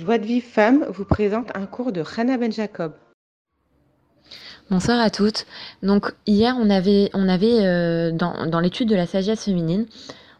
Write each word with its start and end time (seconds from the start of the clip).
Joie 0.00 0.16
de 0.16 0.24
Vive 0.24 0.44
Femme 0.44 0.86
vous 0.88 1.04
présente 1.04 1.54
un 1.54 1.66
cours 1.66 1.92
de 1.92 2.02
Hannah 2.16 2.38
Ben 2.38 2.50
Jacob. 2.50 2.94
Bonsoir 4.70 4.98
à 4.98 5.10
toutes. 5.10 5.44
Donc 5.82 6.14
hier 6.26 6.56
on 6.58 6.70
avait, 6.70 7.10
on 7.12 7.28
avait 7.28 7.66
euh, 7.66 8.10
dans, 8.10 8.60
l'étude 8.60 8.88
de 8.88 8.96
la 8.96 9.06
sagesse 9.06 9.44
féminine, 9.44 9.84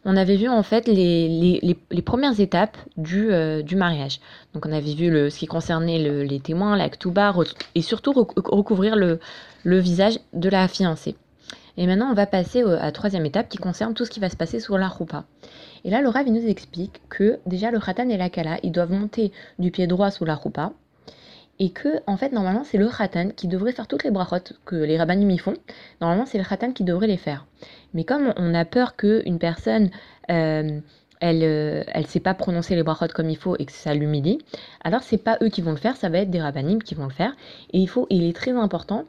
on 0.07 0.17
avait 0.17 0.37
vu 0.37 0.49
en 0.49 0.63
fait 0.63 0.89
les, 0.89 1.77
premières 2.07 2.41
étapes 2.41 2.79
du, 2.97 3.31
euh, 3.31 3.61
du 3.61 3.77
mariage. 3.77 4.21
Donc 4.55 4.65
on 4.65 4.73
avait 4.73 4.95
vu 4.95 5.11
le, 5.11 5.29
ce 5.29 5.39
qui 5.39 5.47
concernait 5.47 6.03
le, 6.03 6.23
les 6.23 6.41
témoins, 6.41 6.75
la 6.75 6.89
ktouba, 6.89 7.35
et 7.75 7.83
surtout 7.83 8.15
recouvrir 8.15 8.97
le 8.97 9.79
visage 9.79 10.21
de 10.33 10.49
la 10.49 10.69
fiancée. 10.69 11.17
Et 11.77 11.87
maintenant 11.87 12.11
on 12.11 12.15
va 12.15 12.27
passer 12.27 12.63
à 12.63 12.85
la 12.85 12.93
troisième 12.93 13.27
étape 13.27 13.49
qui 13.49 13.59
concerne 13.59 13.95
tout 13.95 14.05
ce 14.05 14.11
qui 14.11 14.21
va 14.21 14.29
se 14.29 14.37
passer 14.37 14.61
sur 14.61 14.79
la 14.79 14.89
roupa. 14.89 15.25
Et 15.85 15.91
là, 15.91 16.01
le 16.01 16.09
Rav, 16.09 16.27
nous 16.29 16.47
explique 16.47 17.01
que 17.09 17.39
déjà 17.47 17.71
le 17.71 17.81
Khatan 17.81 18.09
et 18.09 18.17
la 18.17 18.31
Kala, 18.31 18.59
ils 18.63 18.73
doivent 18.73 18.93
monter 18.93 19.33
du 19.59 19.71
pied 19.71 19.87
droit 19.87 20.11
sous 20.11 20.25
la 20.25 20.35
roupa. 20.35 20.73
Et 21.59 21.71
que, 21.71 22.01
en 22.07 22.17
fait, 22.17 22.33
normalement, 22.33 22.65
c'est 22.65 22.79
le 22.79 22.89
Khatan 22.89 23.31
qui 23.31 23.47
devrait 23.47 23.73
faire 23.73 23.87
toutes 23.87 24.05
les 24.05 24.11
brachot 24.11 24.55
que 24.65 24.77
les 24.77 24.97
rabbinim 24.97 25.31
y 25.31 25.39
font. 25.39 25.55
Normalement, 26.01 26.25
c'est 26.25 26.39
le 26.39 26.45
Khatan 26.45 26.73
qui 26.73 26.85
devrait 26.85 27.07
les 27.07 27.19
faire. 27.19 27.47
Mais 27.93 28.05
comme 28.05 28.33
on 28.37 28.55
a 28.55 28.65
peur 28.65 28.97
qu'une 28.97 29.39
personne, 29.39 29.91
euh, 30.31 30.81
elle 31.21 31.43
euh, 31.43 31.83
elle 31.89 32.07
sait 32.07 32.21
pas 32.21 32.33
prononcer 32.33 32.75
les 32.77 32.83
brachot 32.83 33.09
comme 33.15 33.29
il 33.29 33.37
faut 33.37 33.57
et 33.59 33.67
que 33.67 33.73
ça 33.73 33.93
l'humilie, 33.93 34.39
alors 34.85 35.03
c'est 35.03 35.19
pas 35.19 35.37
eux 35.43 35.51
qui 35.51 35.61
vont 35.61 35.73
le 35.73 35.77
faire, 35.77 35.97
ça 35.97 36.09
va 36.09 36.19
être 36.19 36.31
des 36.31 36.41
rabbinim 36.41 36.83
qui 36.83 36.95
vont 36.95 37.05
le 37.05 37.13
faire. 37.13 37.37
Et 37.75 37.79
il 37.79 37.89
faut, 37.89 38.07
il 38.09 38.25
est 38.25 38.35
très 38.35 38.53
important 38.53 39.05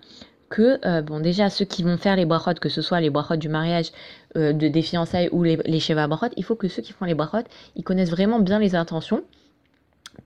que, 0.52 0.86
euh, 0.86 1.02
bon, 1.02 1.20
déjà, 1.20 1.50
ceux 1.50 1.66
qui 1.66 1.82
vont 1.82 1.98
faire 1.98 2.16
les 2.16 2.26
brachot, 2.26 2.54
que 2.60 2.70
ce 2.70 2.84
soit 2.84 3.00
les 3.00 3.10
brachot 3.10 3.38
du 3.38 3.50
mariage, 3.50 3.92
euh, 4.36 4.54
de, 4.54 4.68
des 4.68 4.82
fiançailles 4.84 5.30
ou 5.32 5.42
les, 5.42 5.58
les 5.66 5.80
sheva 5.80 6.08
brachot, 6.08 6.34
il 6.38 6.44
faut 6.44 6.56
que 6.56 6.68
ceux 6.68 6.84
qui 6.84 6.92
font 6.92 7.06
les 7.06 7.16
brachot, 7.16 7.48
ils 7.76 7.84
connaissent 7.84 8.12
vraiment 8.12 8.40
bien 8.40 8.60
les 8.60 8.76
intentions. 8.76 9.24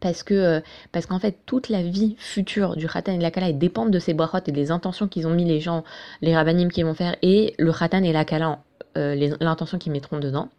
Parce 0.01 0.23
que 0.23 0.33
euh, 0.33 0.59
parce 0.91 1.05
qu'en 1.05 1.19
fait 1.19 1.37
toute 1.45 1.69
la 1.69 1.81
vie 1.81 2.15
future 2.17 2.75
du 2.75 2.87
khatan 2.87 3.13
et 3.13 3.17
de 3.17 3.21
la 3.21 3.31
kala 3.31 3.53
dépendent 3.53 3.91
de 3.91 3.99
ces 3.99 4.13
brachot 4.13 4.39
et 4.45 4.51
des 4.51 4.71
intentions 4.71 5.07
qu'ils 5.07 5.25
ont 5.25 5.33
mis 5.33 5.45
les 5.45 5.61
gens, 5.61 5.83
les 6.21 6.35
rabbinim 6.35 6.69
qui 6.69 6.83
vont 6.83 6.95
faire 6.95 7.15
et 7.21 7.53
le 7.59 7.71
khatan 7.71 8.03
et 8.03 8.11
la 8.11 8.25
kala 8.25 8.59
l'intention 8.95 9.77
qu'ils 9.77 9.91
mettront 9.91 10.19
dedans. 10.19 10.49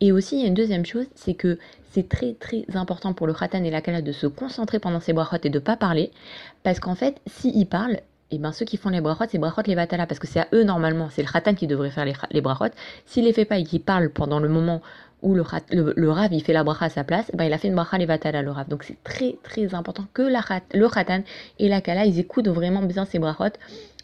Et 0.00 0.12
aussi 0.12 0.36
il 0.36 0.42
y 0.42 0.44
a 0.44 0.48
une 0.48 0.54
deuxième 0.54 0.84
chose, 0.84 1.06
c'est 1.14 1.34
que 1.34 1.58
c'est 1.92 2.08
très 2.08 2.34
très 2.34 2.66
important 2.74 3.14
pour 3.14 3.26
le 3.26 3.32
khatan 3.32 3.64
et 3.64 3.70
la 3.70 3.80
kala 3.80 4.02
de 4.02 4.12
se 4.12 4.26
concentrer 4.26 4.78
pendant 4.78 5.00
ces 5.00 5.12
brachot 5.12 5.38
et 5.42 5.50
de 5.50 5.58
pas 5.58 5.76
parler 5.76 6.12
parce 6.62 6.78
qu'en 6.78 6.94
fait 6.94 7.20
s'ils 7.26 7.66
parlent 7.66 8.00
et 8.30 8.38
ben 8.38 8.52
ceux 8.52 8.64
qui 8.64 8.76
font 8.76 8.90
les 8.90 9.00
brachot, 9.00 9.24
c'est 9.30 9.38
brachot 9.38 9.62
les 9.66 9.74
vatala, 9.74 10.06
parce 10.06 10.18
que 10.18 10.26
c'est 10.26 10.40
à 10.40 10.48
eux 10.52 10.64
normalement, 10.64 11.08
c'est 11.10 11.22
le 11.22 11.28
khatan 11.28 11.54
qui 11.54 11.66
devrait 11.66 11.90
faire 11.90 12.04
les, 12.04 12.14
les 12.30 12.40
brachot. 12.40 12.72
S'il 13.06 13.24
les 13.24 13.32
fait 13.32 13.46
pas 13.46 13.58
et 13.58 13.64
qu'il 13.64 13.80
parle 13.80 14.10
pendant 14.10 14.38
le 14.38 14.48
moment 14.48 14.82
où 15.22 15.34
le, 15.34 15.44
le, 15.70 15.92
le, 15.96 16.10
rav 16.10 16.32
il 16.32 16.42
fait 16.42 16.52
la 16.52 16.62
bracha 16.62 16.86
à 16.86 16.88
sa 16.90 17.04
place, 17.04 17.30
ben 17.34 17.44
il 17.44 17.52
a 17.52 17.58
fait 17.58 17.68
une 17.68 17.74
bracha 17.74 17.98
les 17.98 18.06
vatala 18.06 18.42
le 18.42 18.50
rav. 18.50 18.68
Donc 18.68 18.84
c'est 18.84 19.02
très 19.02 19.36
très 19.42 19.74
important 19.74 20.04
que 20.12 20.22
le 20.22 20.88
khatan 20.88 21.22
et 21.58 21.68
la 21.68 21.80
kala 21.80 22.04
ils 22.04 22.18
écoutent 22.18 22.48
vraiment 22.48 22.82
bien 22.82 23.04
ces 23.04 23.18
brachot 23.18 23.56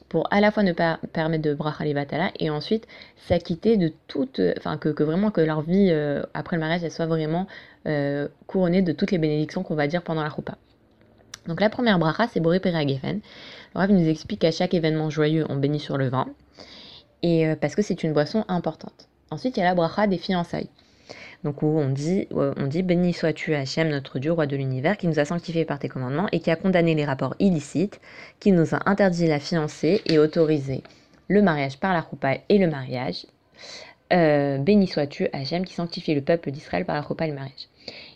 pour 0.09 0.27
à 0.33 0.41
la 0.41 0.51
fois 0.51 0.63
ne 0.63 0.73
pas 0.73 0.99
permettre 1.13 1.43
de 1.43 1.55
bracha 1.55 1.85
les 1.85 1.93
vatala 1.95 2.31
et 2.39 2.51
ensuite 2.51 2.87
s'acquitter 3.29 3.77
de 3.77 3.93
toute, 4.09 4.41
enfin 4.59 4.77
que, 4.79 4.89
vraiment 5.03 5.31
que 5.31 5.41
leur 5.41 5.61
vie 5.61 5.89
euh, 5.91 6.23
après 6.35 6.57
le 6.57 6.61
mariage 6.61 6.83
elle 6.83 6.91
soit 6.91 7.07
vraiment 7.07 7.47
euh, 7.87 8.29
couronnée 8.47 8.83
de 8.83 8.93
toutes 8.93 9.11
les 9.11 9.19
bénédictions 9.19 9.63
qu'on 9.63 9.75
va 9.75 9.87
dire 9.87 10.03
pendant 10.03 10.23
la 10.23 10.29
roupa. 10.31 10.57
Donc 11.47 11.61
la 11.61 11.71
première 11.71 11.99
bracha, 11.99 12.27
c'est 12.33 12.41
Boré 12.41 12.61
Peragefen. 12.61 13.21
Le 13.75 13.79
Rav 13.79 13.91
nous 13.91 14.09
explique 14.09 14.41
qu'à 14.41 14.53
chaque 14.53 14.75
événement 14.75 15.11
joyeux, 15.11 15.45
on 15.49 15.57
bénit 15.57 15.81
sur 15.81 15.97
le 15.97 16.09
vin, 16.09 16.27
et 17.23 17.47
euh, 17.47 17.57
parce 17.57 17.75
que 17.75 17.83
c'est 17.83 18.03
une 18.03 18.13
boisson 18.13 18.45
importante. 18.49 19.09
Ensuite, 19.31 19.57
il 19.57 19.61
y 19.61 19.63
a 19.63 19.67
la 19.67 19.75
bracha 19.75 20.07
des 20.07 20.19
fiançailles. 20.19 20.69
Donc 21.43 21.63
où 21.63 21.67
on 21.67 21.91
dit, 21.91 22.27
on 22.33 22.67
dit 22.67 22.83
béni 22.83 23.13
sois-tu 23.13 23.55
Hachem, 23.55 23.89
notre 23.89 24.19
Dieu, 24.19 24.33
roi 24.33 24.47
de 24.47 24.57
l'univers, 24.57 24.97
qui 24.97 25.07
nous 25.07 25.19
a 25.19 25.27
sanctifiés 25.27 25.67
par 25.67 25.79
tes 25.79 25.91
commandements 25.91 26.29
et 26.33 26.41
qui 26.41 26.51
a 26.51 26.57
condamné 26.57 26.95
les 26.95 27.05
rapports 27.05 27.35
illicites, 27.39 28.01
qui 28.41 28.51
nous 28.51 28.75
a 28.75 28.89
interdit 28.89 29.27
la 29.27 29.39
fiancée 29.39 30.01
et 30.07 30.19
autorisé 30.19 30.83
le 31.29 31.43
mariage 31.43 31.79
par 31.79 31.93
la 31.93 32.01
roupa 32.01 32.37
et 32.49 32.59
le 32.59 32.67
mariage. 32.67 33.27
Euh, 34.13 34.57
béni 34.59 34.87
sois-tu 34.87 35.29
Hachem, 35.35 35.65
qui 35.67 35.75
sanctifie 35.75 36.15
le 36.15 36.23
peuple 36.23 36.51
d'Israël 36.51 36.87
par 36.87 36.95
la 36.95 37.03
roupa 37.03 37.27
et 37.27 37.29
le 37.29 37.35
mariage. 37.35 37.69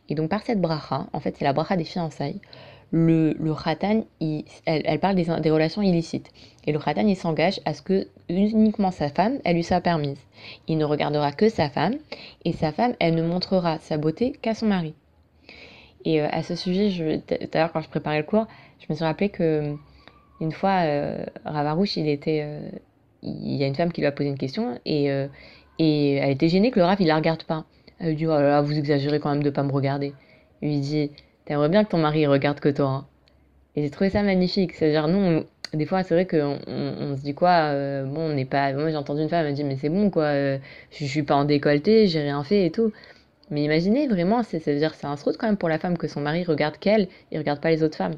Et 0.09 0.15
donc 0.15 0.31
par 0.31 0.43
cette 0.43 0.61
bracha, 0.61 1.07
en 1.13 1.21
fait 1.21 1.37
c'est 1.39 1.45
la 1.45 1.53
bracha 1.53 1.77
des 1.77 1.85
fiançailles, 1.85 2.41
le, 2.91 3.35
le 3.39 3.55
khatan, 3.55 4.05
elle, 4.65 5.01
parle 5.01 5.17
des, 5.17 5.27
des, 5.41 5.51
relations 5.51 5.83
illicites. 5.83 6.31
Et 6.67 6.73
le 6.73 6.79
khatan, 6.79 7.07
il 7.07 7.17
s'engage 7.17 7.61
à 7.65 7.75
ce 7.75 7.83
que 7.83 8.09
uniquement 8.29 8.91
sa 8.91 9.09
femme, 9.09 9.39
elle 9.45 9.57
lui 9.57 9.65
soit 9.65 9.81
permise. 9.81 10.19
Il 10.69 10.79
ne 10.79 10.85
regardera 10.85 11.33
que 11.33 11.49
sa 11.49 11.69
femme, 11.69 11.95
et 12.45 12.53
sa 12.53 12.73
femme, 12.73 12.95
elle 13.01 13.15
ne 13.15 13.23
montrera 13.23 13.79
sa 13.79 13.99
beauté 13.99 14.33
qu'à 14.41 14.55
son 14.55 14.67
mari. 14.67 14.95
Et 16.05 16.23
euh, 16.23 16.29
à 16.31 16.43
ce 16.43 16.55
sujet, 16.55 17.23
d'ailleurs, 17.53 17.73
quand 17.73 17.83
je 17.83 17.89
préparais 17.89 18.19
le 18.19 18.25
cours, 18.25 18.47
je 18.79 18.87
me 18.89 18.95
suis 18.95 19.05
rappelé 19.05 19.29
que 19.29 19.77
une 20.41 20.53
fois, 20.53 20.83
euh, 20.85 21.25
Ravarouche, 21.45 21.97
il 21.97 22.09
était, 22.09 22.43
euh, 22.45 22.61
il 23.23 23.57
y 23.57 23.65
a 23.65 23.67
une 23.67 23.75
femme 23.75 23.93
qui 23.93 24.01
lui 24.01 24.07
a 24.07 24.13
posé 24.13 24.29
une 24.29 24.39
question, 24.39 24.79
et, 24.85 25.11
euh, 25.11 25.27
et 25.79 26.15
elle 26.15 26.31
était 26.31 26.49
gênée 26.49 26.71
que 26.71 26.79
le 26.79 26.85
Rav, 26.87 27.01
il 27.01 27.09
la 27.09 27.17
regarde 27.17 27.43
pas. 27.43 27.65
Elle 27.99 28.11
lui 28.11 28.17
dit, 28.17 28.27
oh 28.27 28.31
là 28.31 28.43
là, 28.43 28.63
vous 28.63 28.77
exagérez 28.79 29.19
quand 29.19 29.31
même 29.31 29.43
de 29.43 29.51
pas 29.51 29.65
me 29.65 29.73
regarder. 29.73 30.13
Il 30.63 30.69
lui 30.69 30.81
dit, 30.81 31.11
T'aimerais 31.49 31.71
bien 31.71 31.83
que 31.83 31.89
ton 31.89 31.97
mari 31.97 32.27
regarde 32.27 32.61
que 32.61 32.69
toi. 32.69 32.89
Hein. 32.89 33.07
Et 33.75 33.83
j'ai 33.83 33.89
trouvé 33.89 34.11
ça 34.11 34.23
magnifique. 34.23 34.75
C'est-à-dire, 34.75 35.09
nous, 35.09 35.45
des 35.73 35.87
fois, 35.87 36.03
c'est 36.03 36.13
vrai 36.13 36.27
qu'on 36.27 36.59
on, 36.67 37.17
se 37.17 37.23
dit 37.23 37.35
quoi 37.35 37.71
euh, 37.71 38.05
Bon, 38.05 38.31
on 38.31 38.35
n'est 38.35 38.45
pas. 38.45 38.75
Moi, 38.75 38.91
j'ai 38.91 38.97
entendu 38.97 39.23
une 39.23 39.31
femme, 39.31 39.47
me 39.47 39.53
dit, 39.53 39.65
mais 39.65 39.77
c'est 39.77 39.89
bon, 39.89 40.11
quoi. 40.11 40.25
Euh, 40.25 40.59
je, 40.91 41.07
je, 41.07 41.11
suis 41.11 41.23
pas 41.23 41.37
en 41.37 41.47
décolleté, 41.47 42.07
j'ai 42.07 42.21
rien 42.21 42.45
fait 42.45 42.67
et 42.67 42.71
tout. 42.71 42.93
Mais 43.49 43.65
imaginez 43.65 44.07
vraiment, 44.09 44.43
c'est-à-dire, 44.43 44.93
c'est 44.95 45.07
un 45.07 45.17
sroute 45.17 45.39
quand 45.39 45.47
même 45.47 45.57
pour 45.57 45.71
la 45.71 45.79
femme 45.79 45.97
que 45.97 46.07
son 46.07 46.21
mari 46.21 46.45
regarde 46.45 46.77
qu'elle 46.77 47.09
et 47.33 47.39
regarde 47.39 47.63
pas 47.63 47.71
les 47.71 47.83
autres 47.83 47.97
femmes. 47.97 48.17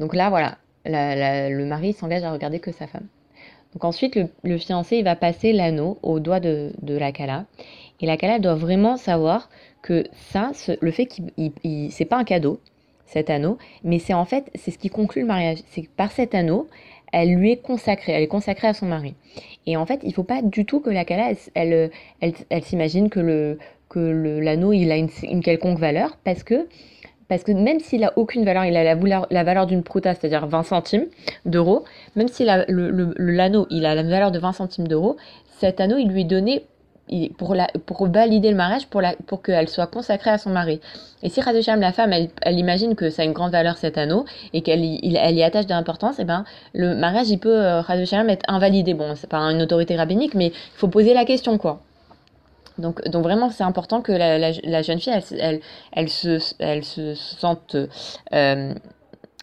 Donc 0.00 0.14
là, 0.14 0.30
voilà. 0.30 0.56
Le 0.86 1.64
mari 1.66 1.92
s'engage 1.92 2.22
à 2.22 2.32
regarder 2.32 2.58
que 2.58 2.72
sa 2.72 2.86
femme. 2.86 3.06
Donc 3.74 3.84
ensuite, 3.84 4.18
le, 4.44 4.56
fiancé, 4.56 4.96
il 4.96 5.04
va 5.04 5.14
passer 5.14 5.52
l'anneau 5.52 5.98
au 6.02 6.20
doigt 6.20 6.40
de, 6.40 6.72
de 6.80 6.96
la 6.96 7.12
Kala. 7.12 7.44
Et 8.00 8.06
la 8.06 8.16
Kala 8.16 8.38
doit 8.38 8.54
vraiment 8.54 8.96
savoir 8.96 9.50
que 9.86 10.04
ça, 10.32 10.50
le 10.80 10.90
fait 10.90 11.06
qu'il 11.06 11.90
c'est 11.90 12.04
pas 12.04 12.18
un 12.18 12.24
cadeau, 12.24 12.60
cet 13.06 13.30
anneau, 13.30 13.56
mais 13.84 14.00
c'est 14.00 14.14
en 14.14 14.24
fait, 14.24 14.50
c'est 14.56 14.72
ce 14.72 14.78
qui 14.78 14.88
conclut 14.88 15.22
le 15.22 15.28
mariage. 15.28 15.58
C'est 15.70 15.88
par 15.88 16.10
cet 16.10 16.34
anneau, 16.34 16.68
elle 17.12 17.34
lui 17.34 17.52
est 17.52 17.62
consacrée, 17.62 18.12
elle 18.12 18.24
est 18.24 18.28
consacrée 18.28 18.66
à 18.66 18.74
son 18.74 18.86
mari. 18.86 19.14
Et 19.66 19.76
en 19.76 19.86
fait, 19.86 20.00
il 20.02 20.12
faut 20.12 20.24
pas 20.24 20.42
du 20.42 20.64
tout 20.64 20.80
que 20.80 20.90
la 20.90 21.04
Kala, 21.04 21.30
elle, 21.54 21.90
elle, 22.20 22.34
elle, 22.50 22.64
s'imagine 22.64 23.08
que 23.08 23.20
le 23.20 23.58
que 23.88 24.00
l'anneau, 24.00 24.72
il 24.72 24.90
a 24.90 24.96
une, 24.96 25.08
une, 25.22 25.40
quelconque 25.40 25.78
valeur, 25.78 26.18
parce 26.24 26.42
que 26.42 26.66
parce 27.28 27.44
que 27.44 27.52
même 27.52 27.78
s'il 27.78 28.02
a 28.02 28.12
aucune 28.16 28.44
valeur, 28.44 28.64
il 28.64 28.76
a 28.76 28.82
la 28.82 28.96
valeur, 28.96 29.26
la 29.30 29.44
valeur 29.44 29.66
d'une 29.66 29.84
prouta, 29.84 30.14
c'est-à-dire 30.14 30.46
20 30.48 30.64
centimes 30.64 31.06
d'euros, 31.44 31.84
même 32.16 32.28
si 32.28 32.44
l'anneau, 32.44 33.66
il 33.70 33.86
a 33.86 33.94
la 33.94 34.02
valeur 34.02 34.32
de 34.32 34.38
20 34.40 34.52
centimes 34.52 34.88
d'euros, 34.88 35.16
cet 35.58 35.80
anneau, 35.80 35.96
il 35.96 36.08
lui 36.08 36.22
est 36.22 36.24
donné 36.24 36.64
pour, 37.38 38.08
valider 38.08 38.50
le 38.50 38.56
mariage, 38.56 38.86
pour, 38.88 39.42
qu'elle 39.42 39.68
soit 39.68 39.86
consacrée 39.86 40.30
à 40.30 40.38
son 40.38 40.50
mari. 40.50 40.80
Et 41.22 41.28
si 41.28 41.40
Razesham, 41.40 41.80
la 41.80 41.92
femme, 41.92 42.12
elle, 42.12 42.58
imagine 42.58 42.94
que 42.94 43.10
ça 43.10 43.22
a 43.22 43.24
une 43.24 43.32
grande 43.32 43.52
valeur 43.52 43.76
cet 43.76 43.96
anneau 43.98 44.24
et 44.52 44.62
qu'elle 44.62 44.84
y, 44.84 45.42
attache 45.42 45.66
de 45.66 45.70
l'importance, 45.70 46.18
et 46.18 46.22
eh 46.22 46.24
ben 46.24 46.44
le 46.72 46.94
mariage, 46.94 47.28
peut, 47.38 47.64
euh, 47.64 47.82
être 48.28 48.44
invalidé. 48.48 48.94
Bon, 48.94 49.14
c'est 49.14 49.30
pas 49.30 49.38
une 49.38 49.62
autorité 49.62 49.96
rabbinique, 49.96 50.34
mais 50.34 50.48
il 50.48 50.78
faut 50.78 50.88
poser 50.88 51.14
la 51.14 51.24
question, 51.24 51.58
quoi. 51.58 51.80
Donc, 52.78 53.00
vraiment, 53.08 53.48
c'est 53.50 53.64
important 53.64 54.02
que 54.02 54.12
la, 54.12 54.82
jeune 54.82 55.00
fille, 55.00 55.14
elle, 55.92 56.08
se, 56.10 57.14
sente... 57.14 57.76
Euh, 58.34 58.74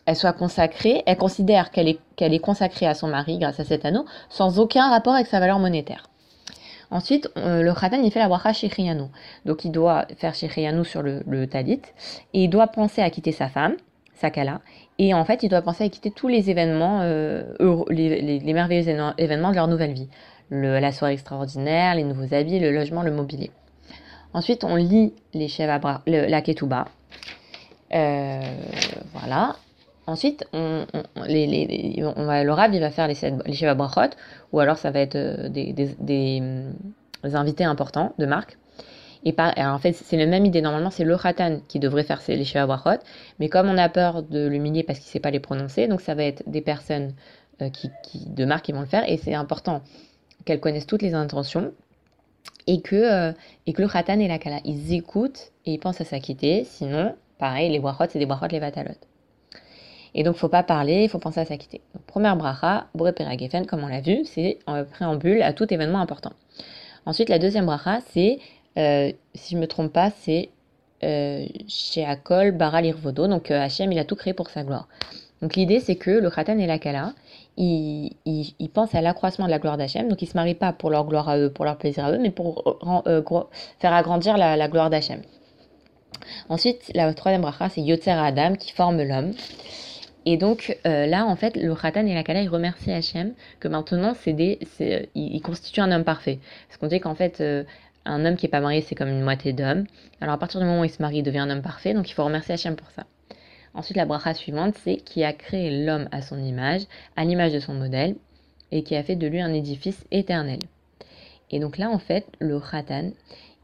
elle 0.05 0.15
soit 0.17 0.33
consacrée, 0.33 1.01
elle 1.05 1.17
considère 1.17 1.71
qu'elle 1.71 1.87
est 1.87 2.39
consacrée 2.39 2.85
à 2.85 2.93
son 2.93 3.07
mari 3.07 3.37
grâce 3.37 3.59
à 3.59 3.63
cet 3.63 3.85
anneau, 3.85 4.05
sans 4.29 4.59
aucun 4.59 4.89
rapport 4.89 5.13
avec 5.13 5.27
sa 5.27 5.39
valeur 5.39 5.59
monétaire. 5.59 6.09
Ensuite, 6.93 7.27
euh, 7.37 7.63
le 7.63 7.73
khatan, 7.73 8.03
il 8.03 8.11
fait 8.11 8.19
la 8.19 8.27
bracha 8.27 8.53
shechriyanou. 8.53 9.09
Donc, 9.45 9.65
il 9.65 9.71
doit 9.71 10.05
faire 10.17 10.35
shechriyanou 10.35 10.83
sur 10.83 11.01
le, 11.01 11.47
talit. 11.47 11.81
Et 12.35 12.43
il 12.43 12.49
doit 12.49 12.67
penser 12.67 13.01
à 13.01 13.09
quitter 13.09 13.31
sa 13.31 13.49
femme, 13.49 13.73
sa 14.13 14.29
kala. 14.29 14.61
Et 14.99 15.15
en 15.15 15.25
fait, 15.25 15.41
il 15.41 15.49
doit 15.49 15.63
penser 15.63 15.85
à 15.85 15.89
quitter 15.89 16.11
tous 16.11 16.27
les 16.27 16.51
événements, 16.51 16.99
euh, 17.01 17.55
les, 17.89 18.53
merveilleux 18.53 18.87
événements 19.17 19.49
de 19.49 19.55
leur 19.55 19.67
nouvelle 19.67 19.93
vie. 19.93 20.07
La 20.51 20.91
soirée 20.91 21.13
extraordinaire, 21.13 21.95
les 21.95 22.03
nouveaux 22.03 22.31
habits, 22.31 22.59
le 22.59 22.71
logement, 22.71 23.01
le 23.01 23.11
mobilier. 23.11 23.49
Ensuite, 24.35 24.63
on 24.63 24.75
lit 24.75 25.13
les 25.33 25.47
le, 25.57 26.27
la 26.27 26.41
ketouba. 26.43 26.85
Euh, 27.95 28.39
voilà. 29.13 29.55
Ensuite, 30.05 30.45
on, 30.53 30.85
va, 31.15 31.25
faire 32.91 33.07
les, 33.07 33.15
les 33.45 33.53
Sheva 33.53 33.73
Brachot, 33.73 34.15
ou 34.51 34.59
alors 34.59 34.77
ça 34.77 34.91
va 34.91 34.99
être 34.99 35.15
euh, 35.15 35.49
des, 35.49 35.73
des, 35.73 36.41
invités 37.23 37.63
importants 37.63 38.13
de 38.17 38.25
marque. 38.25 38.57
Et 39.25 39.33
en 39.39 39.79
fait, 39.79 39.93
c'est 39.93 40.17
la 40.17 40.25
même 40.25 40.45
idée. 40.45 40.61
Normalement, 40.61 40.89
c'est 40.89 41.05
le 41.05 41.17
Khatan 41.17 41.61
qui 41.69 41.79
devrait 41.79 42.03
faire 42.03 42.21
les 42.27 42.43
Sheva 42.43 42.65
Brachot, 42.65 43.01
mais 43.39 43.47
comme 43.47 43.69
on 43.69 43.77
a 43.77 43.87
peur 43.87 44.23
de 44.23 44.45
l'humilier 44.47 44.83
parce 44.83 44.99
qu'il 44.99 45.07
ne 45.07 45.11
sait 45.11 45.19
pas 45.21 45.31
les 45.31 45.39
prononcer, 45.39 45.87
donc 45.87 46.01
ça 46.01 46.15
va 46.15 46.23
être 46.23 46.43
des 46.47 46.61
personnes 46.61 47.13
euh, 47.61 47.69
de 48.13 48.45
marque 48.45 48.65
qui 48.65 48.73
vont 48.73 48.81
le 48.81 48.85
faire, 48.85 49.09
et 49.09 49.15
c'est 49.15 49.33
important 49.33 49.81
qu'elles 50.43 50.59
connaissent 50.59 50.87
toutes 50.87 51.01
les 51.01 51.13
intentions, 51.13 51.71
et 52.67 52.81
que, 52.81 52.95
euh, 52.95 53.31
et 53.67 53.73
que 53.73 53.81
le 53.81 53.87
Khatan 53.87 54.19
et 54.19 54.27
la 54.27 54.39
Kala, 54.39 54.59
ils 54.65 54.93
écoutent 54.93 55.51
et 55.65 55.73
ils 55.73 55.79
pensent 55.79 56.01
à 56.01 56.05
s'acquitter, 56.05 56.65
sinon 56.65 57.15
Pareil, 57.39 57.71
les 57.71 57.79
brachot, 57.79 58.05
c'est 58.09 58.19
des 58.19 58.25
brachot 58.25 58.47
les 58.51 58.59
vatalot. 58.59 58.93
Et 60.15 60.23
donc, 60.23 60.35
faut 60.35 60.49
pas 60.49 60.63
parler, 60.63 61.03
il 61.03 61.09
faut 61.09 61.19
penser 61.19 61.39
à 61.39 61.45
s'acquitter. 61.45 61.81
Donc, 61.93 62.03
première 62.03 62.35
bracha, 62.35 62.87
Boré 62.93 63.13
Peragefen, 63.13 63.65
comme 63.65 63.83
on 63.83 63.87
l'a 63.87 64.01
vu, 64.01 64.25
c'est 64.25 64.59
un 64.67 64.83
préambule 64.83 65.41
à 65.41 65.53
tout 65.53 65.71
événement 65.73 65.99
important. 65.99 66.33
Ensuite, 67.05 67.29
la 67.29 67.39
deuxième 67.39 67.65
bracha, 67.65 67.99
c'est, 68.11 68.39
euh, 68.77 69.11
si 69.33 69.55
je 69.55 69.59
me 69.59 69.67
trompe 69.67 69.91
pas, 69.91 70.11
c'est 70.11 70.49
euh, 71.03 71.45
chez 71.67 72.05
Akol 72.05 72.51
Baral 72.51 72.85
Irvodo. 72.85 73.27
Donc, 73.27 73.49
euh, 73.49 73.59
Hachem, 73.59 73.91
il 73.91 73.99
a 73.99 74.05
tout 74.05 74.15
créé 74.15 74.33
pour 74.33 74.49
sa 74.49 74.63
gloire. 74.63 74.87
Donc, 75.41 75.55
l'idée, 75.55 75.79
c'est 75.79 75.95
que 75.95 76.11
le 76.11 76.29
Khatan 76.29 76.57
et 76.59 76.67
la 76.67 76.79
Kala, 76.79 77.13
ils, 77.57 78.15
pensent 78.73 78.95
à 78.95 79.01
l'accroissement 79.01 79.45
de 79.45 79.51
la 79.51 79.59
gloire 79.59 79.77
d'Hachem. 79.77 80.07
Donc, 80.07 80.21
ils 80.21 80.27
se 80.27 80.37
marient 80.37 80.55
pas 80.55 80.71
pour 80.73 80.89
leur 80.89 81.05
gloire 81.05 81.27
à 81.27 81.37
eux, 81.37 81.51
pour 81.51 81.65
leur 81.65 81.77
plaisir 81.77 82.05
à 82.05 82.11
eux, 82.11 82.19
mais 82.19 82.31
pour 82.31 82.63
faire 83.79 83.93
agrandir 83.93 84.37
la, 84.37 84.55
la 84.55 84.67
gloire 84.69 84.89
d'Hachem. 84.89 85.21
Ensuite, 86.49 86.91
la 86.93 87.13
troisième 87.13 87.41
bracha, 87.41 87.69
c'est 87.69 87.81
Yotzer 87.81 88.11
Adam, 88.11 88.55
qui 88.55 88.71
forme 88.71 89.01
l'homme. 89.01 89.33
Et 90.25 90.37
donc 90.37 90.77
euh, 90.85 91.05
là, 91.05 91.25
en 91.25 91.35
fait, 91.35 91.57
le 91.57 91.75
Khatan 91.75 92.05
et 92.05 92.13
la 92.13 92.23
Kala, 92.23 92.41
ils 92.41 92.49
remercient 92.49 92.91
Hachem 92.91 93.33
que 93.59 93.67
maintenant, 93.67 94.13
c'est 94.13 94.33
des, 94.33 94.59
c'est, 94.75 95.09
ils, 95.15 95.41
constituent 95.41 95.81
un 95.81 95.91
homme 95.91 96.03
parfait. 96.03 96.39
Parce 96.67 96.77
qu'on 96.77 96.87
dit 96.87 96.99
qu'en 96.99 97.15
fait, 97.15 97.41
euh, 97.41 97.63
un 98.05 98.25
homme 98.25 98.35
qui 98.35 98.45
est 98.45 98.49
pas 98.49 98.61
marié, 98.61 98.81
c'est 98.81 98.95
comme 98.95 99.09
une 99.09 99.21
moitié 99.21 99.53
d'homme. 99.53 99.85
Alors 100.21 100.35
à 100.35 100.37
partir 100.37 100.59
du 100.59 100.65
moment 100.65 100.81
où 100.81 100.85
il 100.85 100.89
se 100.89 101.01
marie, 101.01 101.17
il 101.17 101.23
devient 101.23 101.39
un 101.39 101.49
homme 101.49 101.61
parfait. 101.61 101.93
Donc 101.93 102.09
il 102.09 102.13
faut 102.13 102.23
remercier 102.23 102.53
Hachem 102.53 102.75
pour 102.75 102.89
ça. 102.91 103.05
Ensuite, 103.73 103.97
la 103.97 104.05
bracha 104.05 104.33
suivante, 104.33 104.75
c'est 104.83 104.97
qui 104.97 105.23
a 105.23 105.33
créé 105.33 105.83
l'homme 105.85 106.07
à 106.11 106.21
son 106.21 106.37
image, 106.37 106.83
à 107.15 107.25
l'image 107.25 107.53
de 107.53 107.59
son 107.59 107.73
modèle, 107.73 108.15
et 108.71 108.83
qui 108.83 108.95
a 108.95 109.03
fait 109.03 109.15
de 109.15 109.27
lui 109.27 109.41
un 109.41 109.51
édifice 109.51 110.05
éternel. 110.11 110.59
Et 111.51 111.59
donc 111.59 111.77
là, 111.77 111.89
en 111.89 111.99
fait, 111.99 112.25
le 112.39 112.59
Khatan, 112.59 113.11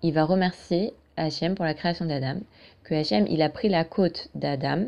il 0.01 0.13
va 0.13 0.23
remercier 0.23 0.93
Hachem 1.15 1.55
pour 1.55 1.65
la 1.65 1.73
création 1.73 2.05
d'Adam, 2.05 2.39
que 2.83 2.95
Hachem, 2.95 3.27
il 3.29 3.41
a 3.41 3.49
pris 3.49 3.69
la 3.69 3.83
côte 3.83 4.29
d'Adam, 4.35 4.85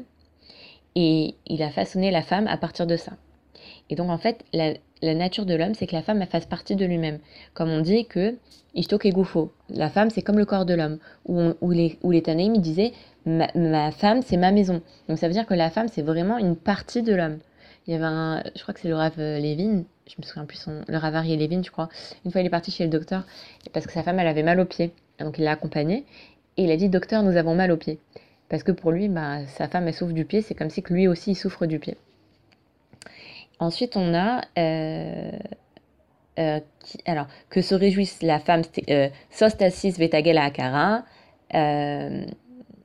et 0.96 1.36
il 1.48 1.64
a 1.64 1.70
façonné 1.70 2.12
la 2.12 2.22
femme 2.22 2.48
à 2.48 2.58
partir 2.58 2.88
de 2.88 2.98
ça. 2.98 3.14
Et 3.90 3.96
donc 3.96 4.10
en 4.10 4.18
fait, 4.18 4.44
la, 4.54 4.74
nature 5.14 5.46
de 5.46 5.54
l'homme, 5.54 5.74
c'est 5.74 5.88
que 5.88 5.96
la 5.96 6.02
femme 6.02 6.22
elle 6.22 6.28
fasse 6.28 6.46
partie 6.46 6.76
de 6.76 6.86
lui-même. 6.86 7.20
Comme 7.54 7.70
on 7.70 7.82
dit 7.82 8.06
que 8.06 8.38
Ishtok 8.74 9.06
et 9.06 9.12
Goufo, 9.12 9.52
la 9.70 9.90
femme 9.90 10.10
c'est 10.10 10.22
comme 10.22 10.38
le 10.38 10.46
corps 10.46 10.66
de 10.66 10.74
l'homme. 10.74 10.98
Où, 11.26 11.72
les, 11.72 11.98
où 12.02 12.18
Tanaïm 12.20 12.58
disaient 12.58 12.94
ma, 13.26 13.92
femme 13.92 14.22
c'est 14.22 14.38
ma 14.38 14.52
maison. 14.52 14.82
Donc 15.08 15.18
ça 15.18 15.28
veut 15.28 15.34
dire 15.34 15.46
que 15.46 15.54
la 15.54 15.70
femme 15.70 15.88
c'est 15.88 16.02
vraiment 16.02 16.38
une 16.38 16.56
partie 16.56 17.04
de 17.04 17.14
l'homme. 17.14 17.40
Il 17.88 17.94
y 17.94 17.96
avait 17.96 18.06
un, 18.06 18.44
je 18.56 18.62
crois 18.62 18.74
que 18.74 18.80
c'est 18.80 18.90
le 18.90 18.96
Rav 18.96 19.18
Lévin, 19.18 19.84
je 20.06 20.16
me 20.20 20.24
souviens 20.24 20.46
plus 20.46 20.58
son, 20.58 20.82
le 20.88 20.98
Rav 20.98 21.16
Ariel 21.16 21.40
Lévin, 21.40 21.64
je 21.64 21.72
crois. 21.72 21.90
Une 22.26 22.32
fois 22.32 22.42
il 22.42 22.48
est 22.48 22.52
parti 22.52 22.72
chez 22.72 22.84
le 22.84 22.90
docteur 22.90 23.26
parce 23.74 23.88
que 23.88 23.94
sa 23.94 24.04
femme 24.04 24.20
elle 24.20 24.28
avait 24.28 24.44
mal 24.44 24.60
aux 24.60 24.66
pieds. 24.66 24.94
Donc 25.20 25.38
il 25.38 25.44
l'a 25.44 25.52
accompagnée 25.52 26.06
et 26.58 26.64
il 26.64 26.72
a 26.72 26.78
dit 26.78 26.90
docteur 26.90 27.24
nous 27.24 27.38
avons 27.38 27.56
mal 27.56 27.72
aux 27.72 27.78
pieds 27.78 28.00
parce 28.52 28.64
que 28.64 28.74
pour 28.74 28.92
lui, 28.92 29.08
bah, 29.08 29.46
sa 29.48 29.70
femme, 29.70 29.88
elle 29.88 29.94
souffre 29.94 30.12
du 30.12 30.26
pied, 30.26 30.42
c'est 30.42 30.56
comme 30.56 30.70
si 30.70 30.84
que 30.84 30.94
lui 30.94 31.08
aussi, 31.08 31.32
il 31.32 31.36
souffre 31.36 31.66
du 31.68 31.80
pied. 31.80 31.96
Ensuite, 33.60 33.96
on 33.96 34.14
a... 34.14 34.42
Euh, 34.60 35.32
euh, 36.38 36.60
alors, 37.06 37.28
que 37.50 37.62
se 37.62 37.74
réjouisse 37.74 38.22
la 38.22 38.40
femme, 38.40 38.64
euh, 38.90 39.08
sostasis 39.30 39.98
vetagel 39.98 40.38
akara, 40.38 41.06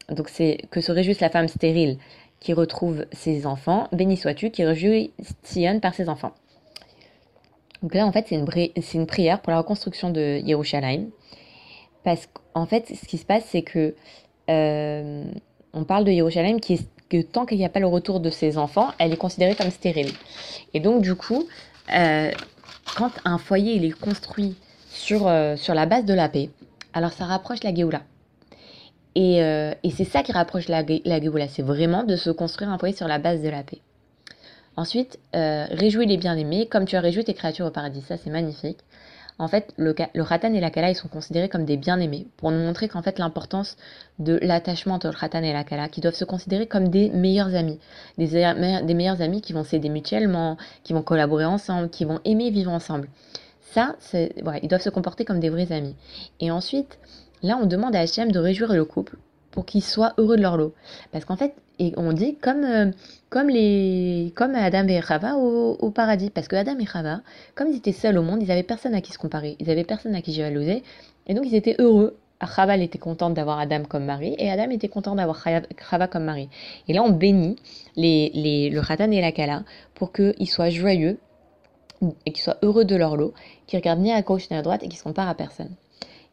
donc 0.08 0.28
c'est 0.28 0.58
que 0.70 0.80
se 0.80 0.92
réjouisse 0.92 1.18
la 1.18 1.30
femme 1.30 1.48
stérile 1.48 1.98
qui 2.38 2.52
retrouve 2.52 3.04
ses 3.10 3.44
enfants, 3.44 3.88
béni 3.90 4.16
sois-tu, 4.16 4.50
qui 4.50 4.64
réjouit 4.64 5.12
Sion 5.42 5.80
par 5.80 5.94
ses 5.94 6.08
enfants. 6.08 6.32
Donc 7.82 7.92
là, 7.92 8.06
en 8.06 8.12
fait, 8.12 8.26
c'est 8.28 8.36
une, 8.36 8.46
une, 8.94 9.06
prière 9.06 9.40
pour 9.40 9.50
la 9.50 9.58
reconstruction 9.58 10.10
de 10.10 10.38
Yerushalayim. 10.44 11.08
Parce 12.04 12.28
qu'en 12.28 12.66
fait, 12.66 12.86
ce 12.86 13.04
qui 13.08 13.18
se 13.18 13.26
passe, 13.26 13.44
c'est 13.46 13.62
que 13.62 13.96
on 15.72 15.84
parle 15.84 16.04
de 16.04 16.12
Jérusalem 16.12 16.60
qui 16.60 16.74
est 16.74 16.88
que 17.08 17.22
tant 17.22 17.46
qu'il 17.46 17.58
n'y 17.58 17.64
a 17.64 17.68
pas 17.68 17.80
le 17.80 17.86
retour 17.86 18.20
de 18.20 18.30
ses 18.30 18.58
enfants, 18.58 18.88
elle 18.98 19.12
est 19.12 19.16
considérée 19.16 19.54
comme 19.54 19.70
stérile. 19.70 20.12
Et 20.74 20.80
donc 20.80 21.02
du 21.02 21.14
coup, 21.14 21.46
euh, 21.94 22.30
quand 22.96 23.12
un 23.24 23.38
foyer 23.38 23.84
est 23.84 23.90
construit 23.92 24.56
sur, 24.90 25.28
euh, 25.28 25.56
sur 25.56 25.74
la 25.74 25.86
base 25.86 26.04
de 26.04 26.14
la 26.14 26.28
paix, 26.28 26.50
alors 26.92 27.12
ça 27.12 27.24
rapproche 27.24 27.62
la 27.62 27.74
Géoula. 27.74 28.02
Et, 29.14 29.42
euh, 29.42 29.72
et 29.82 29.90
c'est 29.90 30.04
ça 30.04 30.22
qui 30.22 30.32
rapproche 30.32 30.68
la, 30.68 30.82
la 31.04 31.20
Géoula, 31.20 31.48
c'est 31.48 31.62
vraiment 31.62 32.04
de 32.04 32.16
se 32.16 32.30
construire 32.30 32.70
un 32.70 32.78
foyer 32.78 32.94
sur 32.94 33.08
la 33.08 33.18
base 33.18 33.42
de 33.42 33.48
la 33.48 33.62
paix. 33.62 33.80
Ensuite, 34.76 35.18
réjouis 35.32 36.04
les 36.04 36.18
bien-aimés, 36.18 36.66
comme 36.66 36.84
tu 36.84 36.96
as 36.96 37.00
réjoui 37.00 37.24
tes 37.24 37.32
créatures 37.32 37.64
au 37.64 37.70
paradis. 37.70 38.02
Ça, 38.02 38.18
c'est 38.18 38.28
magnifique. 38.28 38.76
En 39.38 39.48
fait, 39.48 39.74
le, 39.76 39.94
le 40.14 40.24
Khatan 40.24 40.54
et 40.54 40.60
la 40.60 40.70
Kala, 40.70 40.90
ils 40.90 40.94
sont 40.94 41.08
considérés 41.08 41.50
comme 41.50 41.66
des 41.66 41.76
bien-aimés, 41.76 42.26
pour 42.38 42.50
nous 42.50 42.58
montrer 42.58 42.88
qu'en 42.88 43.02
fait, 43.02 43.18
l'importance 43.18 43.76
de 44.18 44.38
l'attachement 44.40 44.94
entre 44.94 45.08
le 45.08 45.12
Khatan 45.12 45.42
et 45.42 45.52
la 45.52 45.62
Kala, 45.62 45.88
qui 45.88 46.00
doivent 46.00 46.14
se 46.14 46.24
considérer 46.24 46.66
comme 46.66 46.88
des 46.88 47.10
meilleurs 47.10 47.54
amis, 47.54 47.78
des, 48.16 48.94
meilleurs 48.94 49.20
amis 49.20 49.42
qui 49.42 49.52
vont 49.52 49.64
s'aider 49.64 49.90
mutuellement, 49.90 50.56
qui 50.84 50.94
vont 50.94 51.02
collaborer 51.02 51.44
ensemble, 51.44 51.90
qui 51.90 52.06
vont 52.06 52.20
aimer 52.24 52.50
vivre 52.50 52.70
ensemble. 52.70 53.08
Ça, 53.72 53.96
ils 54.14 54.68
doivent 54.68 54.80
se 54.80 54.90
comporter 54.90 55.26
comme 55.26 55.40
des 55.40 55.50
vrais 55.50 55.70
amis. 55.70 55.96
Et 56.40 56.50
ensuite, 56.50 56.98
là, 57.42 57.58
on 57.60 57.66
demande 57.66 57.94
à 57.94 58.00
Hachem 58.00 58.32
de 58.32 58.38
réjouir 58.38 58.72
le 58.72 58.86
couple 58.86 59.18
pour 59.56 59.64
qu'ils 59.64 59.82
soient 59.82 60.12
heureux 60.18 60.36
de 60.36 60.42
leur 60.42 60.58
lot. 60.58 60.74
Parce 61.12 61.24
qu'en 61.24 61.36
fait, 61.36 61.54
et 61.78 61.94
on 61.96 62.12
dit 62.12 62.36
comme, 62.36 62.62
euh, 62.62 62.90
comme, 63.30 63.48
les, 63.48 64.30
comme 64.36 64.54
Adam 64.54 64.86
et 64.86 65.00
Chava 65.00 65.36
au, 65.36 65.90
paradis. 65.90 66.28
Parce 66.28 66.46
que 66.46 66.56
Adam 66.56 66.78
et 66.78 66.84
Chava, 66.84 67.22
comme 67.54 67.68
ils 67.68 67.78
étaient 67.78 67.92
seuls 67.92 68.18
au 68.18 68.22
monde, 68.22 68.42
ils 68.42 68.48
n'avaient 68.48 68.62
personne 68.62 68.94
à 68.94 69.00
qui 69.00 69.12
se 69.12 69.18
comparer. 69.18 69.56
Ils 69.58 69.68
n'avaient 69.68 69.84
personne 69.84 70.14
à 70.14 70.20
qui 70.20 70.34
jalouser. 70.34 70.82
Et 71.26 71.32
donc, 71.32 71.46
ils 71.46 71.54
étaient 71.54 71.74
heureux. 71.78 72.18
Chava 72.54 72.76
était 72.76 72.98
contente 72.98 73.32
d'avoir 73.32 73.58
Adam 73.58 73.84
comme 73.88 74.04
mari 74.04 74.36
et 74.38 74.50
Adam 74.50 74.68
était 74.68 74.88
content 74.88 75.14
d'avoir 75.14 75.42
Chava 75.42 76.06
comme 76.06 76.24
mari. 76.24 76.50
Et 76.86 76.92
là, 76.92 77.02
on 77.02 77.08
bénit 77.08 77.56
les, 77.96 78.30
les, 78.34 78.68
le 78.68 78.82
Khatan 78.82 79.10
et 79.10 79.22
la 79.22 79.32
Kala 79.32 79.62
pour 79.94 80.12
qu'ils 80.12 80.50
soient 80.50 80.68
joyeux 80.68 81.18
et 82.26 82.32
qu'ils 82.32 82.42
soient 82.42 82.58
heureux 82.60 82.84
de 82.84 82.94
leur 82.94 83.16
lot, 83.16 83.32
qu'ils 83.66 83.78
regardent 83.78 84.00
ni 84.00 84.12
à 84.12 84.20
gauche 84.20 84.50
ni 84.50 84.56
à 84.58 84.60
droite 84.60 84.82
et 84.82 84.88
qu'ils 84.88 84.96
ne 84.96 84.98
se 84.98 85.04
comparent 85.04 85.30
à 85.30 85.34
personne. 85.34 85.70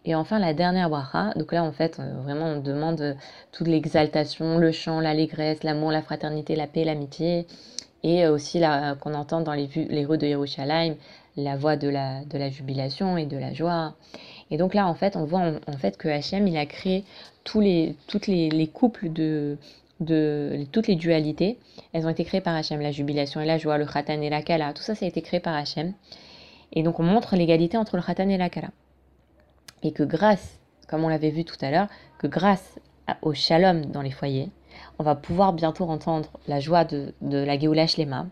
Et 0.06 0.16
enfin, 0.16 0.38
la 0.38 0.54
dernière 0.54 0.90
bracha, 0.90 1.32
donc 1.36 1.54
là, 1.54 1.64
en 1.64 1.72
fait, 1.72 2.00
euh, 2.00 2.22
vraiment, 2.24 2.48
on 2.48 2.60
demande 2.60 3.00
euh, 3.00 3.14
toute 3.54 3.68
l'exaltation, 3.68 4.58
le 4.58 4.72
chant, 4.74 5.00
l'allégresse, 5.00 5.64
l'amour, 5.64 5.92
la 5.92 6.02
fraternité, 6.02 6.56
la 6.56 6.68
paix, 6.68 6.84
l'amitié, 6.84 7.48
et 8.04 8.26
euh, 8.26 8.34
aussi 8.34 8.62
qu'on 9.00 9.14
entend 9.14 9.40
dans 9.42 9.54
les, 9.54 9.70
rues 10.06 10.18
de 10.18 10.28
Yerushalayim, 10.28 10.96
la 11.38 11.56
voix 11.56 11.78
de 11.78 11.88
la, 11.88 12.50
jubilation 12.50 13.18
et 13.18 13.26
de 13.26 13.38
la 13.38 13.54
joie. 13.54 13.96
Et 14.52 14.58
donc 14.58 14.74
là, 14.74 14.88
en 14.88 14.94
fait, 14.94 15.16
on 15.16 15.24
voit 15.24 15.54
en, 15.68 15.78
fait 15.78 15.96
que 15.98 16.10
Hachem, 16.10 16.48
il 16.48 16.58
a 16.58 16.66
créé 16.66 17.06
tous 17.46 17.62
les, 17.62 17.96
toutes 18.08 18.28
les, 18.28 18.50
les 18.50 18.68
couples 18.68 19.12
de, 19.12 19.58
de 20.02 20.66
toutes 20.74 20.88
les 20.88 20.96
dualités, 20.96 21.58
elles 21.94 22.06
ont 22.06 22.10
été 22.10 22.26
créées 22.26 22.42
par 22.42 22.56
Hachem, 22.56 22.82
la 22.82 22.92
jubilation 22.92 23.40
et 23.40 23.46
la 23.46 23.58
joie, 23.58 23.78
le 23.78 23.86
khatan 23.86 24.22
et 24.22 24.30
la 24.30 24.42
kala, 24.42 24.74
tout 24.74 24.84
ça, 24.84 24.96
ça 24.96 25.06
a 25.06 25.08
été 25.08 25.22
créé 25.22 25.40
par 25.40 25.56
Hachem. 25.56 25.94
Et 26.74 26.84
donc 26.84 27.00
on 27.00 27.04
montre 27.04 27.38
l'égalité 27.38 27.78
entre 27.78 27.96
le 27.96 28.04
khatan 28.04 28.28
et 28.30 28.38
la 28.38 28.50
kala 28.50 28.70
et 29.84 29.92
que 29.92 30.04
grâce, 30.04 30.60
comme 30.88 31.04
on 31.04 31.10
l'avait 31.10 31.30
vu 31.30 31.46
tout 31.46 31.58
à 31.62 31.70
l'heure, 31.70 31.88
que 32.18 32.28
grâce 32.28 32.80
au 33.22 33.34
shalom 33.34 33.86
dans 33.86 34.02
les 34.02 34.12
foyers, 34.12 34.50
on 34.98 35.04
va 35.04 35.16
pouvoir 35.16 35.54
bientôt 35.54 35.86
entendre 35.86 36.30
la 36.48 36.60
joie 36.60 36.86
de, 36.86 37.14
la 37.22 37.60
Géoula 37.60 37.86
Shlema 37.86 38.28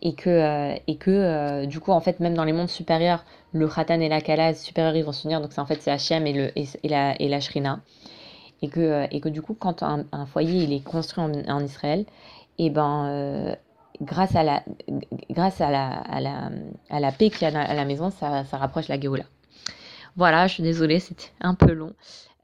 et 0.00 0.14
que, 0.14 0.30
euh, 0.30 0.76
et 0.86 0.96
que 0.96 1.10
euh, 1.10 1.66
du 1.66 1.80
coup, 1.80 1.90
en 1.90 2.00
fait, 2.00 2.20
même 2.20 2.34
dans 2.34 2.44
les 2.44 2.52
mondes 2.52 2.68
supérieurs, 2.68 3.24
le 3.52 3.66
Khatan 3.68 4.00
et 4.00 4.08
la 4.08 4.20
Kala 4.20 4.54
supérieurs 4.54 4.94
ils 4.94 5.04
vont 5.04 5.12
s'unir, 5.12 5.40
donc 5.40 5.52
c'est 5.52 5.60
en 5.60 5.66
fait 5.66 5.82
c'est 5.82 5.90
Hachem 5.90 6.26
et, 6.26 6.32
le, 6.32 6.52
et, 6.56 6.88
la, 6.88 7.20
et 7.20 7.28
la 7.28 7.40
Shrina. 7.40 7.80
Et 8.62 8.68
que, 8.68 8.80
euh, 8.80 9.06
et 9.10 9.20
que 9.20 9.28
du 9.28 9.42
coup, 9.42 9.54
quand 9.54 9.82
un, 9.82 10.04
foyer 10.26 10.64
il 10.64 10.72
est 10.72 10.84
construit 10.84 11.24
en, 11.48 11.60
Israël, 11.64 12.06
et 12.58 12.70
ben, 12.70 13.56
grâce 14.00 14.34
à 14.34 14.42
la, 14.42 14.62
grâce 15.30 15.60
à 15.60 15.70
la, 15.70 15.90
à 15.90 16.20
la, 16.20 16.50
à 16.90 16.98
la 16.98 17.12
paix 17.12 17.30
qu'il 17.30 17.48
y 17.48 17.56
a 17.56 17.60
à 17.60 17.74
la 17.74 17.84
maison, 17.84 18.10
ça, 18.10 18.44
ça 18.44 18.56
rapproche 18.56 18.88
la 18.88 18.98
Géoula. 18.98 19.24
Voilà, 20.18 20.48
je 20.48 20.54
suis 20.54 20.64
désolée, 20.64 20.98
c'était 20.98 21.30
un 21.40 21.54
peu 21.54 21.72
long. 21.72 21.92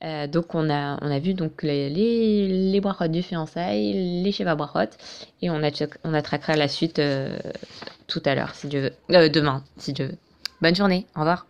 Euh, 0.05 0.29
donc 0.29 0.55
on 0.55 0.71
a, 0.71 0.97
on 1.03 1.11
a 1.11 1.19
vu 1.19 1.35
donc 1.35 1.65
les, 1.65 1.91
les, 1.91 2.81
du 3.09 3.23
fiançailles, 3.23 4.23
les 4.23 4.31
Sheva 4.31 4.55
brachot, 4.55 4.91
et 5.43 5.51
on, 5.51 5.61
a, 5.61 5.71
on 6.05 6.15
attraquera 6.15 6.55
la 6.55 6.69
suite 6.69 7.01
euh, 7.01 7.37
tout 8.07 8.23
à 8.27 8.37
l'heure, 8.37 8.55
si 8.55 8.69
Dieu 8.69 8.81
veut. 8.81 8.93
Euh, 9.17 9.29
demain, 9.29 9.65
si 9.77 9.93
Dieu 9.93 10.07
veut. 10.07 10.19
Bonne 10.63 10.77
journée, 10.77 11.05
au 11.17 11.21
revoir. 11.21 11.47